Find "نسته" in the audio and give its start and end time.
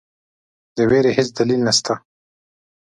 1.67-1.93